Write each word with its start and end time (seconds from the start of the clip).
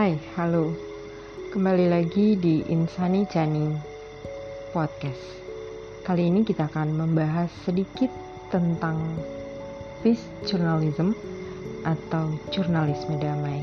Hai, 0.00 0.16
halo. 0.32 0.72
Kembali 1.52 1.92
lagi 1.92 2.32
di 2.32 2.64
Insani 2.72 3.28
Chani 3.28 3.68
Podcast. 4.72 5.20
Kali 6.08 6.24
ini 6.24 6.40
kita 6.40 6.72
akan 6.72 6.96
membahas 6.96 7.52
sedikit 7.68 8.08
tentang 8.48 8.96
peace 10.00 10.24
journalism 10.48 11.12
atau 11.84 12.32
jurnalisme 12.48 13.20
damai. 13.20 13.60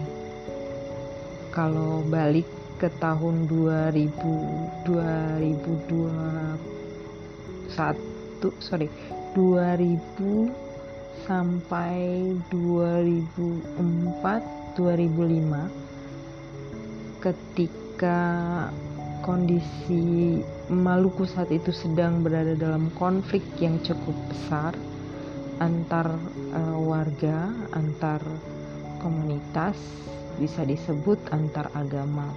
Kalau 1.49 2.05
balik 2.05 2.45
ke 2.77 2.93
tahun 3.01 3.49
2000 3.49 4.85
2021 4.85 7.81
sorry 8.61 8.93
2000 9.33 10.53
sampai 11.25 12.29
2004 12.53 14.77
2005 14.77 15.86
ketika 17.21 18.19
kondisi 19.25 20.41
Maluku 20.67 21.23
saat 21.23 21.47
itu 21.47 21.71
sedang 21.71 22.19
berada 22.27 22.51
dalam 22.51 22.91
konflik 22.99 23.39
yang 23.63 23.79
cukup 23.79 24.15
besar 24.27 24.75
antar 25.63 26.19
uh, 26.53 26.77
warga, 26.77 27.49
antar 27.73 28.19
komunitas, 28.99 29.79
bisa 30.37 30.67
disebut 30.67 31.17
antar 31.33 31.71
agama. 31.73 32.29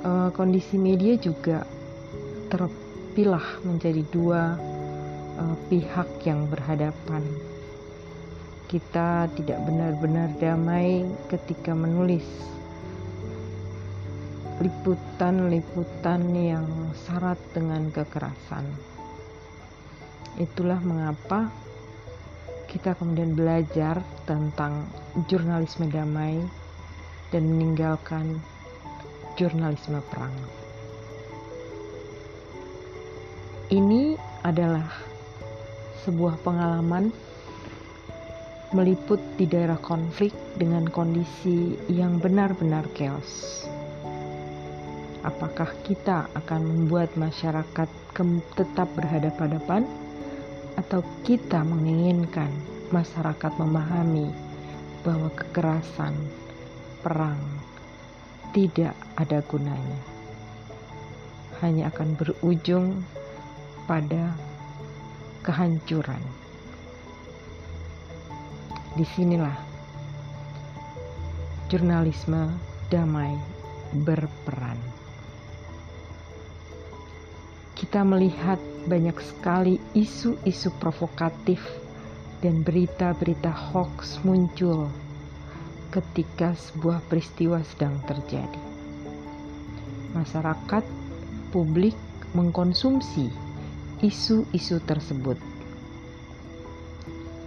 Uh, 0.00 0.32
kondisi 0.32 0.80
media 0.80 1.18
juga 1.20 1.68
terpilah 2.48 3.60
menjadi 3.68 4.02
dua 4.10 4.56
uh, 5.36 5.56
pihak 5.68 6.08
yang 6.24 6.48
berhadapan. 6.48 7.22
Kita 8.66 9.30
tidak 9.38 9.60
benar-benar 9.62 10.34
damai 10.42 11.06
ketika 11.30 11.76
menulis 11.76 12.55
liputan-liputan 14.56 16.32
yang 16.32 16.64
syarat 17.04 17.36
dengan 17.52 17.92
kekerasan. 17.92 18.64
Itulah 20.40 20.80
mengapa 20.80 21.52
kita 22.64 22.96
kemudian 22.96 23.36
belajar 23.36 24.00
tentang 24.24 24.88
jurnalisme 25.28 25.88
damai 25.92 26.40
dan 27.28 27.52
meninggalkan 27.52 28.40
jurnalisme 29.36 30.00
perang. 30.08 30.32
Ini 33.68 34.16
adalah 34.40 34.88
sebuah 36.06 36.40
pengalaman 36.40 37.12
meliput 38.72 39.18
di 39.36 39.44
daerah 39.44 39.78
konflik 39.78 40.32
dengan 40.56 40.86
kondisi 40.88 41.76
yang 41.90 42.22
benar-benar 42.22 42.86
chaos 42.94 43.66
apakah 45.26 45.74
kita 45.82 46.30
akan 46.38 46.62
membuat 46.62 47.18
masyarakat 47.18 47.90
tetap 48.54 48.88
berhadapan-hadapan? 48.94 49.82
Atau 50.78 51.02
kita 51.26 51.66
menginginkan 51.66 52.48
masyarakat 52.94 53.52
memahami 53.58 54.30
bahwa 55.02 55.32
kekerasan 55.34 56.14
perang 57.02 57.40
tidak 58.54 58.94
ada 59.18 59.42
gunanya? 59.50 60.00
Hanya 61.64 61.90
akan 61.90 62.14
berujung 62.14 63.02
pada 63.90 64.36
kehancuran. 65.42 66.20
Di 68.94 69.04
sinilah 69.16 69.56
jurnalisme 71.72 72.52
damai 72.92 73.34
berperan 74.04 75.05
kita 77.96 78.12
melihat 78.12 78.60
banyak 78.92 79.16
sekali 79.24 79.80
isu-isu 79.96 80.68
provokatif 80.84 81.64
dan 82.44 82.60
berita-berita 82.60 83.48
hoax 83.48 84.20
muncul 84.20 84.92
ketika 85.88 86.52
sebuah 86.52 87.00
peristiwa 87.08 87.64
sedang 87.64 87.96
terjadi. 88.04 88.60
Masyarakat 90.12 90.84
publik 91.56 91.96
mengkonsumsi 92.36 93.32
isu-isu 94.04 94.76
tersebut 94.84 95.40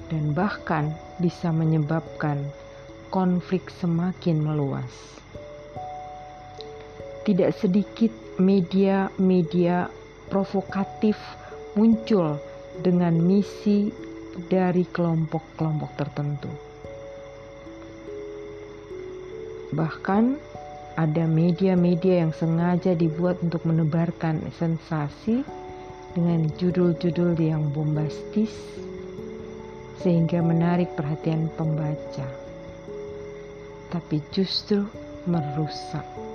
dan 0.10 0.34
bahkan 0.34 0.98
bisa 1.22 1.54
menyebabkan 1.54 2.42
konflik 3.14 3.70
semakin 3.78 4.42
meluas. 4.42 5.22
Tidak 7.22 7.54
sedikit 7.54 8.10
media-media 8.42 9.99
provokatif 10.30 11.18
muncul 11.74 12.38
dengan 12.80 13.18
misi 13.18 13.92
dari 14.48 14.88
kelompok-kelompok 14.88 15.92
tertentu. 16.00 16.52
Bahkan 19.76 20.24
ada 20.98 21.24
media-media 21.30 22.26
yang 22.26 22.34
sengaja 22.34 22.98
dibuat 22.98 23.40
untuk 23.46 23.64
menebarkan 23.68 24.42
sensasi 24.58 25.46
dengan 26.18 26.50
judul-judul 26.58 27.38
yang 27.38 27.70
bombastis 27.70 28.52
sehingga 30.02 30.40
menarik 30.42 30.96
perhatian 30.96 31.52
pembaca. 31.54 32.28
Tapi 33.90 34.18
justru 34.32 34.86
merusak 35.28 36.29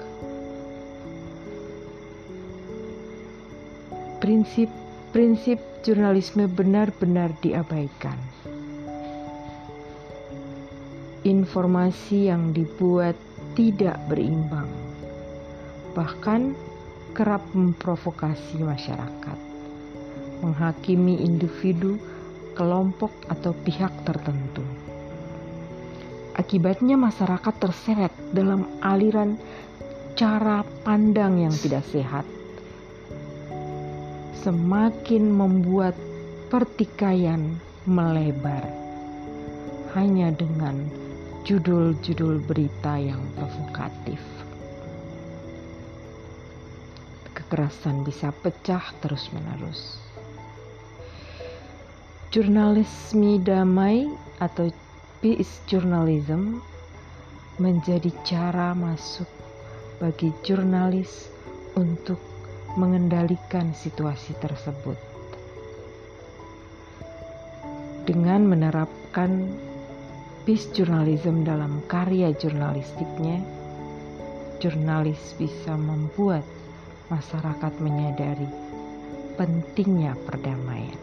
prinsip-prinsip 4.24 5.84
jurnalisme 5.84 6.48
benar-benar 6.48 7.36
diabaikan. 7.44 8.16
Informasi 11.28 12.32
yang 12.32 12.56
dibuat 12.56 13.20
tidak 13.52 14.00
berimbang, 14.08 14.64
bahkan 15.92 16.56
kerap 17.12 17.44
memprovokasi 17.52 18.64
masyarakat, 18.64 19.38
menghakimi 20.40 21.20
individu, 21.20 22.00
kelompok, 22.56 23.12
atau 23.28 23.52
pihak 23.52 23.92
tertentu. 24.08 24.64
Akibatnya, 26.32 26.96
masyarakat 26.96 27.54
terseret 27.60 28.16
dalam 28.32 28.64
aliran 28.80 29.36
cara 30.16 30.64
pandang 30.80 31.44
yang 31.44 31.52
tidak 31.52 31.84
sehat 31.92 32.24
semakin 34.44 35.32
membuat 35.32 35.96
pertikaian 36.52 37.56
melebar 37.88 38.60
hanya 39.96 40.28
dengan 40.36 40.84
judul-judul 41.48 42.44
berita 42.44 43.00
yang 43.00 43.24
provokatif. 43.40 44.20
Kekerasan 47.32 48.04
bisa 48.04 48.36
pecah 48.44 48.84
terus-menerus. 49.00 49.96
Jurnalisme 52.28 53.40
damai 53.40 54.12
atau 54.44 54.68
peace 55.24 55.64
journalism 55.64 56.60
menjadi 57.56 58.12
cara 58.28 58.76
masuk 58.76 59.28
bagi 59.96 60.28
jurnalis 60.44 61.32
untuk 61.80 62.33
mengendalikan 62.74 63.70
situasi 63.74 64.34
tersebut. 64.42 64.98
Dengan 68.04 68.44
menerapkan 68.44 69.48
peace 70.44 70.68
journalism 70.76 71.46
dalam 71.46 71.80
karya 71.88 72.34
jurnalistiknya, 72.36 73.40
jurnalis 74.60 75.38
bisa 75.40 75.72
membuat 75.78 76.44
masyarakat 77.08 77.72
menyadari 77.80 78.50
pentingnya 79.40 80.18
perdamaian. 80.28 81.00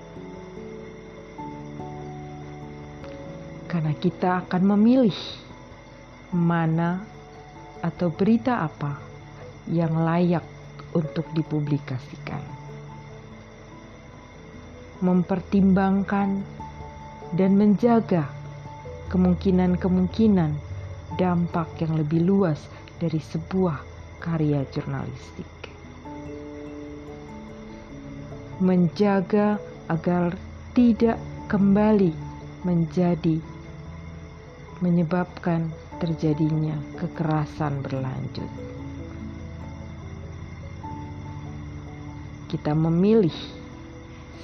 Karena 3.66 3.96
kita 3.96 4.44
akan 4.46 4.76
memilih 4.76 5.16
mana 6.36 7.00
atau 7.80 8.12
berita 8.12 8.62
apa 8.62 9.00
yang 9.72 9.96
layak 9.96 10.44
untuk 10.96 11.28
dipublikasikan. 11.36 12.44
Mempertimbangkan 15.02 16.46
dan 17.34 17.52
menjaga 17.58 18.30
kemungkinan-kemungkinan 19.10 20.52
dampak 21.20 21.68
yang 21.84 22.00
lebih 22.00 22.24
luas 22.24 22.60
dari 23.02 23.20
sebuah 23.20 23.82
karya 24.22 24.64
jurnalistik. 24.72 25.50
Menjaga 28.62 29.58
agar 29.90 30.38
tidak 30.78 31.18
kembali 31.50 32.14
menjadi 32.62 33.42
menyebabkan 34.80 35.74
terjadinya 35.98 36.78
kekerasan 36.98 37.82
berlanjut. 37.82 38.81
Kita 42.52 42.76
memilih 42.76 43.32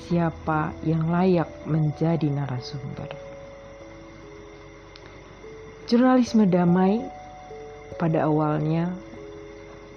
siapa 0.08 0.72
yang 0.88 1.12
layak 1.12 1.52
menjadi 1.68 2.32
narasumber. 2.32 3.12
Jurnalisme 5.92 6.48
damai 6.48 7.04
pada 8.00 8.32
awalnya 8.32 8.96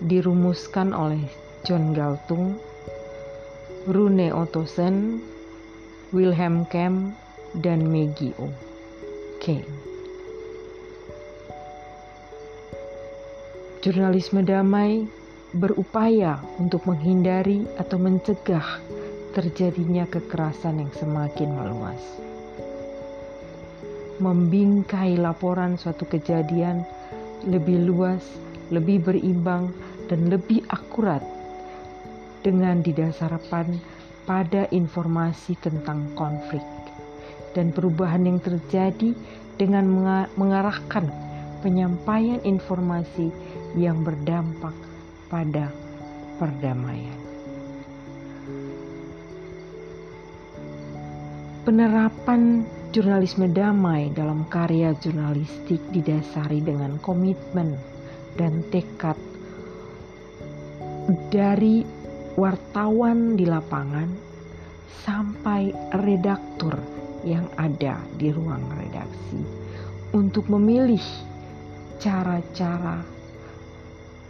dirumuskan 0.03 0.91
oleh 0.91 1.23
John 1.63 1.95
Galtung, 1.95 2.59
Rune 3.87 4.35
Ottosen, 4.35 5.23
Wilhelm 6.11 6.67
Kemp, 6.67 7.15
dan 7.63 7.87
Maggie 7.87 8.35
O. 8.43 8.51
Kane. 9.39 9.67
Jurnalisme 13.81 14.43
damai 14.45 15.09
berupaya 15.51 16.39
untuk 16.63 16.87
menghindari 16.87 17.67
atau 17.75 17.99
mencegah 17.99 18.79
terjadinya 19.35 20.07
kekerasan 20.07 20.83
yang 20.83 20.93
semakin 20.95 21.51
meluas. 21.51 22.03
Membingkai 24.23 25.19
laporan 25.19 25.75
suatu 25.75 26.07
kejadian 26.07 26.87
lebih 27.49 27.89
luas, 27.89 28.23
lebih 28.71 29.03
berimbang, 29.03 29.73
dan 30.07 30.29
lebih 30.29 30.63
akurat 30.71 31.23
dengan 32.43 32.83
didasarkan 32.83 33.81
pada 34.29 34.69
informasi 34.71 35.57
tentang 35.63 36.11
konflik 36.15 36.63
dan 37.55 37.75
perubahan 37.75 38.27
yang 38.27 38.39
terjadi 38.39 39.15
dengan 39.59 39.87
mengarahkan 40.39 41.11
penyampaian 41.63 42.39
informasi 42.47 43.31
yang 43.75 44.03
berdampak 44.03 44.90
pada 45.31 45.71
perdamaian. 46.37 47.21
Penerapan 51.63 52.67
jurnalisme 52.91 53.47
damai 53.47 54.11
dalam 54.11 54.43
karya 54.51 54.91
jurnalistik 54.99 55.79
didasari 55.95 56.59
dengan 56.59 56.99
komitmen 56.99 57.79
dan 58.35 58.67
tekad 58.75 59.15
dari 61.31 61.87
wartawan 62.35 63.39
di 63.39 63.47
lapangan 63.47 64.11
sampai 65.07 65.71
redaktur 66.03 66.75
yang 67.23 67.47
ada 67.55 68.01
di 68.19 68.35
ruang 68.35 68.65
redaksi 68.75 69.39
untuk 70.11 70.51
memilih 70.51 71.03
cara-cara 72.01 73.05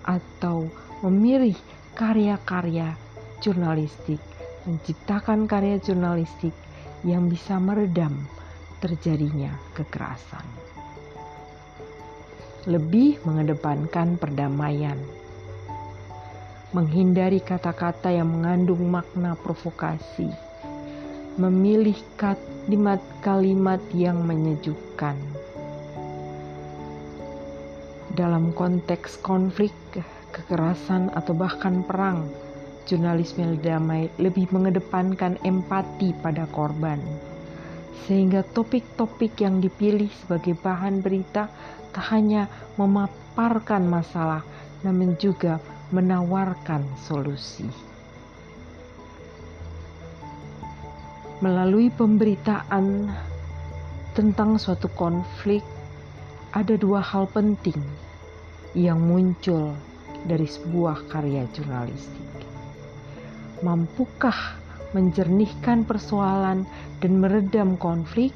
atau 0.04 0.66
memilih 1.00 1.56
karya-karya 1.96 2.92
jurnalistik, 3.40 4.20
menciptakan 4.68 5.48
karya 5.48 5.80
jurnalistik 5.80 6.52
yang 7.00 7.32
bisa 7.32 7.56
meredam 7.56 8.28
terjadinya 8.84 9.56
kekerasan. 9.72 10.44
Lebih 12.68 13.24
mengedepankan 13.24 14.20
perdamaian, 14.20 15.00
menghindari 16.76 17.40
kata-kata 17.40 18.12
yang 18.12 18.28
mengandung 18.28 18.84
makna 18.92 19.32
provokasi, 19.40 20.28
memilih 21.40 21.96
kalimat-kalimat 22.20 23.80
yang 23.96 24.20
menyejukkan. 24.28 25.16
Dalam 28.12 28.52
konteks 28.52 29.16
konflik, 29.24 29.72
kekerasan, 30.30 31.12
atau 31.12 31.34
bahkan 31.36 31.82
perang, 31.84 32.30
jurnalisme 32.88 33.58
damai 33.60 34.10
lebih 34.18 34.50
mengedepankan 34.50 35.38
empati 35.46 36.10
pada 36.18 36.48
korban. 36.50 36.98
Sehingga 38.08 38.42
topik-topik 38.42 39.38
yang 39.38 39.62
dipilih 39.62 40.10
sebagai 40.24 40.58
bahan 40.58 40.98
berita 40.98 41.46
tak 41.94 42.06
hanya 42.10 42.50
memaparkan 42.74 43.86
masalah, 43.86 44.42
namun 44.82 45.14
juga 45.18 45.62
menawarkan 45.90 46.82
solusi. 47.06 47.66
Melalui 51.40 51.88
pemberitaan 51.88 53.08
tentang 54.12 54.60
suatu 54.60 54.92
konflik 54.92 55.64
ada 56.52 56.76
dua 56.76 57.00
hal 57.00 57.30
penting 57.30 57.78
yang 58.76 59.00
muncul 59.00 59.72
dari 60.26 60.44
sebuah 60.48 61.08
karya 61.08 61.46
jurnalistik. 61.54 62.28
Mampukah 63.60 64.56
menjernihkan 64.96 65.86
persoalan 65.86 66.66
dan 66.98 67.12
meredam 67.20 67.78
konflik, 67.78 68.34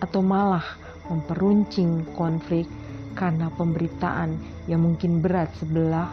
atau 0.00 0.24
malah 0.24 0.64
memperuncing 1.12 2.08
konflik 2.16 2.64
karena 3.12 3.52
pemberitaan 3.52 4.38
yang 4.64 4.80
mungkin 4.86 5.20
berat 5.20 5.52
sebelah 5.60 6.08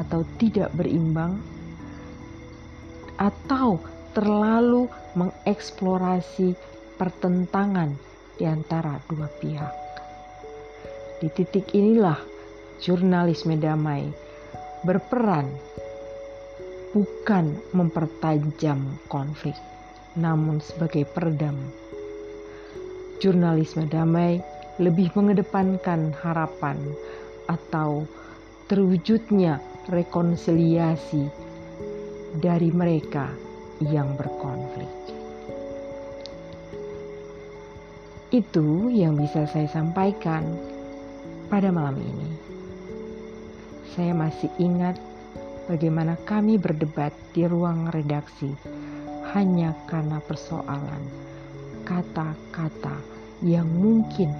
atau 0.00 0.24
tidak 0.40 0.72
berimbang, 0.72 1.36
atau 3.20 3.76
terlalu 4.16 4.88
mengeksplorasi 5.12 6.56
pertentangan 6.96 7.92
di 8.40 8.48
antara 8.48 8.96
dua 9.08 9.28
pihak. 9.40 9.74
Di 11.20 11.28
titik 11.32 11.72
inilah 11.76 12.20
jurnalisme 12.80 13.56
damai 13.56 14.25
berperan 14.86 15.50
bukan 16.94 17.58
mempertajam 17.74 18.96
konflik, 19.10 19.58
namun 20.14 20.62
sebagai 20.62 21.02
peredam. 21.10 21.58
Jurnalisme 23.18 23.90
damai 23.90 24.38
lebih 24.78 25.10
mengedepankan 25.18 26.14
harapan 26.22 26.78
atau 27.50 28.06
terwujudnya 28.70 29.58
rekonsiliasi 29.90 31.26
dari 32.38 32.70
mereka 32.70 33.28
yang 33.82 34.14
berkonflik. 34.14 34.90
Itu 38.30 38.92
yang 38.92 39.16
bisa 39.16 39.48
saya 39.48 39.70
sampaikan 39.70 40.44
pada 41.46 41.72
malam 41.72 41.96
ini. 41.96 42.35
Saya 43.94 44.16
masih 44.16 44.50
ingat 44.58 44.98
bagaimana 45.70 46.18
kami 46.26 46.58
berdebat 46.58 47.14
di 47.30 47.46
ruang 47.46 47.90
redaksi 47.92 48.50
hanya 49.36 49.76
karena 49.86 50.22
persoalan 50.22 51.02
kata-kata 51.86 52.98
yang 53.46 53.68
mungkin 53.68 54.32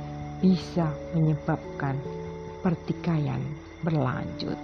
bisa 0.43 0.91
menyebabkan 1.15 1.95
pertikaian 2.65 3.38
berlanjut. 3.87 4.59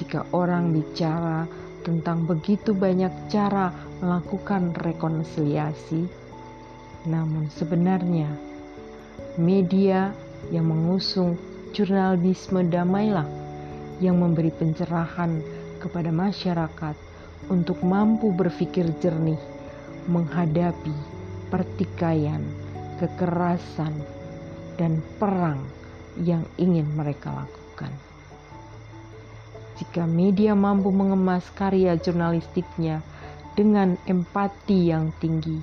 Jika 0.00 0.26
orang 0.32 0.72
bicara 0.74 1.46
tentang 1.84 2.24
begitu 2.24 2.72
banyak 2.72 3.12
cara 3.28 3.70
melakukan 4.00 4.72
rekonsiliasi, 4.74 6.08
namun 7.06 7.52
sebenarnya 7.52 8.32
media 9.36 10.10
yang 10.48 10.72
mengusung 10.72 11.36
jurnalisme 11.74 12.62
damailah 12.70 13.26
yang 13.98 14.22
memberi 14.22 14.54
pencerahan 14.54 15.42
kepada 15.82 16.14
masyarakat 16.14 16.94
untuk 17.50 17.82
mampu 17.82 18.30
berpikir 18.30 18.88
jernih 19.02 19.38
menghadapi 20.06 20.94
pertikaian, 21.50 22.40
kekerasan, 23.02 23.92
dan 24.78 25.02
perang 25.18 25.60
yang 26.18 26.46
ingin 26.56 26.86
mereka 26.94 27.34
lakukan. 27.34 27.90
Jika 29.74 30.06
media 30.06 30.54
mampu 30.54 30.94
mengemas 30.94 31.42
karya 31.58 31.98
jurnalistiknya 31.98 33.02
dengan 33.58 33.98
empati 34.06 34.94
yang 34.94 35.10
tinggi, 35.18 35.58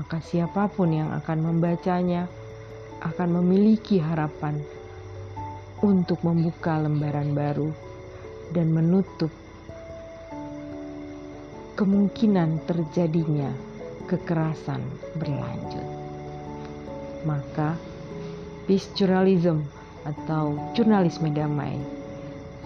maka 0.00 0.24
siapa 0.24 0.72
pun 0.72 0.90
yang 0.90 1.12
akan 1.12 1.38
membacanya 1.44 2.26
akan 3.04 3.40
memiliki 3.40 4.00
harapan 4.00 4.56
untuk 5.84 6.24
membuka 6.24 6.80
lembaran 6.80 7.36
baru 7.36 7.68
dan 8.56 8.72
menutup 8.72 9.28
kemungkinan 11.76 12.64
terjadinya 12.64 13.52
kekerasan 14.08 14.80
berlanjut. 15.20 15.84
Maka, 17.28 17.76
peace 18.64 18.88
journalism 18.96 19.60
atau 20.08 20.56
jurnalisme 20.72 21.28
damai 21.28 21.76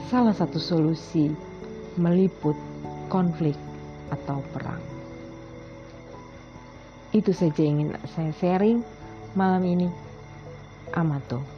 salah 0.06 0.34
satu 0.34 0.62
solusi 0.62 1.34
meliput 1.98 2.54
konflik 3.10 3.58
atau 4.14 4.38
perang. 4.54 4.82
Itu 7.10 7.34
saja 7.34 7.66
ingin 7.66 7.98
saya 8.14 8.30
sharing 8.38 8.78
malam 9.34 9.66
ini. 9.66 9.90
Amato. 10.94 11.57